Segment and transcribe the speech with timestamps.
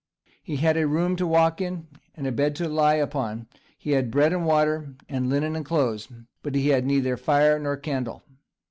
[0.41, 3.45] "He had a room to walk in, and a bed to lie upon;
[3.77, 6.07] he had bread and water, and linen, and clothes,
[6.41, 8.23] but he had neither fire nor candle."